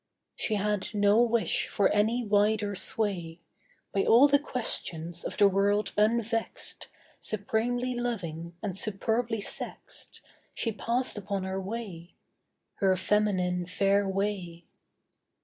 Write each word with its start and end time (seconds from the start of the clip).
She 0.35 0.55
had 0.55 0.95
no 0.95 1.21
wish 1.21 1.67
for 1.67 1.89
any 1.93 2.25
wider 2.25 2.75
sway: 2.75 3.39
By 3.93 4.03
all 4.03 4.27
the 4.27 4.39
questions 4.39 5.23
of 5.23 5.37
the 5.37 5.47
world 5.47 5.91
unvexed, 5.95 6.87
Supremely 7.19 7.93
loving 7.93 8.55
and 8.63 8.75
superbly 8.75 9.41
sexed, 9.41 10.21
She 10.55 10.71
passed 10.71 11.19
upon 11.19 11.43
her 11.43 11.61
way— 11.61 12.15
Her 12.77 12.97
feminine 12.97 13.67
fair 13.67 14.09
way. 14.09 14.65